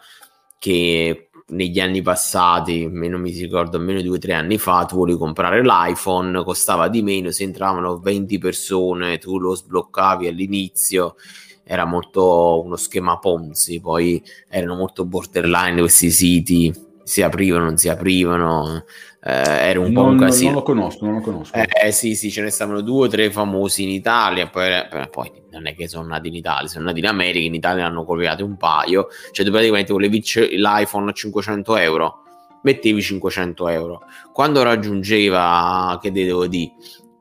che 0.61 1.31
negli 1.47 1.79
anni 1.79 2.01
passati, 2.01 2.89
non 2.89 3.21
mi 3.21 3.31
ricordo, 3.31 3.77
almeno 3.77 4.01
due 4.01 4.17
o 4.17 4.19
tre 4.19 4.33
anni 4.33 4.59
fa, 4.59 4.85
tu 4.87 4.97
volevi 4.97 5.19
comprare 5.19 5.63
l'iPhone, 5.63 6.43
costava 6.43 6.89
di 6.89 7.03
meno, 7.03 7.31
se 7.31 7.43
entravano 7.43 7.99
20 7.99 8.39
persone, 8.39 9.19
tu 9.19 9.39
lo 9.39 9.55
sbloccavi 9.55 10.27
all'inizio, 10.27 11.17
era 11.63 11.85
molto 11.85 12.63
uno 12.65 12.77
schema 12.77 13.19
Ponzi, 13.19 13.81
poi 13.81 14.23
erano 14.49 14.75
molto 14.75 15.05
borderline 15.05 15.81
questi 15.81 16.11
siti, 16.11 16.73
si 17.03 17.23
aprivano, 17.23 17.65
non 17.65 17.77
si 17.77 17.89
aprivano, 17.89 18.85
eh, 19.27 19.69
era 19.71 19.81
un 19.81 19.91
non, 19.91 19.95
po' 19.95 20.11
un 20.11 20.19
casino. 20.19 20.51
Non 20.51 20.59
lo 20.59 20.63
conosco, 20.63 21.05
non 21.07 21.15
lo 21.15 21.21
conosco. 21.23 21.55
Eh, 21.55 21.93
sì, 21.93 22.15
sì, 22.15 22.31
ce 22.31 22.43
ne 22.43 22.51
stavano 22.51 22.83
due 22.83 23.07
o 23.07 23.09
tre 23.09 23.31
famosi 23.31 23.83
in 23.83 23.89
Italia, 23.89 24.49
poi, 24.49 24.71
poi, 25.11 25.33
non 25.51 25.67
è 25.67 25.75
che 25.75 25.89
sono 25.89 26.07
nati 26.07 26.29
in 26.29 26.35
Italia, 26.35 26.69
sono 26.69 26.85
nati 26.85 26.99
in 26.99 27.07
America, 27.07 27.39
in 27.39 27.55
Italia 27.55 27.85
ne 27.85 27.89
hanno 27.89 28.05
copiato 28.05 28.45
un 28.45 28.59
paio, 28.59 29.09
cioè 29.33 29.47
tu 29.47 29.51
praticamente 29.51 29.95
volevi 29.95 30.23
l'iPhone 30.57 31.09
a 31.09 31.13
500 31.15 31.77
euro, 31.79 32.23
mettevi 32.63 33.01
500 33.01 33.69
euro. 33.69 34.03
Quando 34.31 34.63
raggiungeva, 34.63 35.99
che 36.03 36.13
devo 36.13 36.47
dire, 36.47 36.73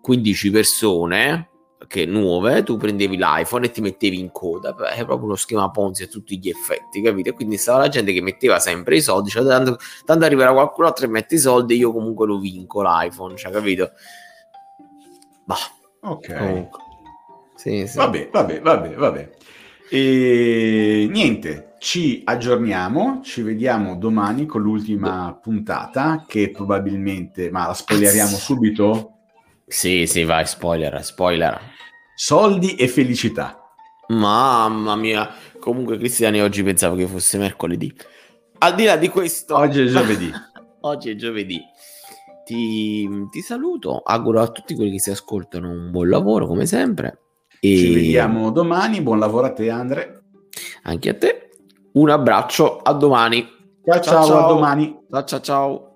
15 0.01 0.51
persone, 0.51 1.51
che 1.87 2.05
nuove, 2.05 2.63
tu 2.63 2.77
prendevi 2.77 3.17
l'iPhone 3.17 3.65
e 3.65 3.71
ti 3.71 3.81
mettevi 3.81 4.19
in 4.19 4.31
coda, 4.31 4.75
è 4.91 5.05
proprio 5.05 5.25
uno 5.25 5.35
schema 5.35 5.69
Ponzi 5.69 6.03
a 6.03 6.07
tutti 6.07 6.37
gli 6.39 6.49
effetti, 6.49 7.01
capito? 7.01 7.33
Quindi 7.33 7.57
stava 7.57 7.79
la 7.79 7.89
gente 7.89 8.13
che 8.13 8.21
metteva 8.21 8.59
sempre 8.59 8.95
i 8.95 9.01
soldi, 9.01 9.29
cioè 9.29 9.45
tanto, 9.45 9.77
tanto 10.05 10.25
arriverà 10.25 10.51
qualcun 10.53 10.85
altro 10.85 11.05
e 11.05 11.09
mette 11.09 11.35
i 11.35 11.39
soldi 11.39 11.73
e 11.73 11.77
io 11.77 11.91
comunque 11.91 12.25
lo 12.25 12.39
vinco 12.39 12.81
l'iPhone, 12.81 13.35
cioè 13.35 13.51
capito? 13.51 13.91
Bah. 15.45 15.57
Ok. 16.01 16.37
Comunque. 16.37 16.79
Sì, 17.55 17.87
sì. 17.87 17.97
Vabbè, 17.97 18.29
vabbè, 18.31 18.61
vabbè, 18.61 18.93
vabbè. 18.95 19.29
E 19.89 21.07
niente, 21.09 21.75
ci 21.79 22.21
aggiorniamo, 22.25 23.21
ci 23.23 23.41
vediamo 23.41 23.95
domani 23.95 24.45
con 24.45 24.61
l'ultima 24.61 25.37
puntata 25.39 26.25
che 26.27 26.49
probabilmente, 26.49 27.51
ma 27.51 27.67
la 27.67 27.73
spoileriamo 27.73 28.35
subito? 28.35 29.12
Sì, 29.73 30.05
sì, 30.05 30.23
vai, 30.23 30.45
spoiler, 30.45 31.03
spoiler. 31.03 31.59
Soldi 32.13 32.75
e 32.75 32.87
felicità. 32.87 33.59
Mamma 34.09 34.95
mia, 34.95 35.27
comunque 35.59 35.97
Cristiani 35.97 36.41
oggi 36.41 36.61
pensavo 36.61 36.95
che 36.95 37.07
fosse 37.07 37.39
mercoledì. 37.39 37.91
Al 38.59 38.75
di 38.75 38.83
là 38.83 38.97
di 38.97 39.09
questo... 39.09 39.57
Oggi 39.57 39.81
è 39.81 39.85
giovedì. 39.85 40.31
oggi 40.81 41.09
è 41.09 41.15
giovedì. 41.15 41.59
Ti, 42.45 43.27
ti, 43.31 43.41
saluto, 43.41 43.97
auguro 43.97 44.41
a 44.41 44.47
tutti 44.49 44.75
quelli 44.75 44.91
che 44.91 44.99
si 44.99 45.09
ascoltano 45.09 45.71
un 45.71 45.89
buon 45.89 46.07
lavoro 46.07 46.45
come 46.45 46.67
sempre. 46.67 47.21
E... 47.59 47.75
Ci 47.75 47.93
vediamo 47.95 48.51
domani, 48.51 49.01
buon 49.01 49.17
lavoro 49.17 49.47
a 49.47 49.53
te 49.53 49.71
Andre. 49.71 50.21
Anche 50.83 51.09
a 51.09 51.15
te. 51.15 51.49
Un 51.93 52.11
abbraccio, 52.11 52.77
a 52.77 52.93
domani. 52.93 53.43
Ciao 53.83 53.99
ciao, 53.99 54.13
ciao, 54.13 54.25
ciao. 54.27 54.45
a 54.45 54.47
domani. 54.47 54.99
Ciao 55.09 55.23
ciao 55.23 55.41
ciao. 55.41 55.92